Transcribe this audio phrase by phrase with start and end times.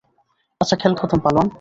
[0.61, 1.47] আচ্ছা, খেল খতম, পালোয়ান।